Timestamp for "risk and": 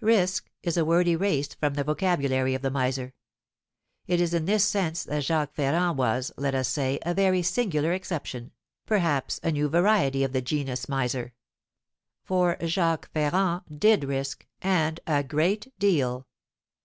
14.02-14.98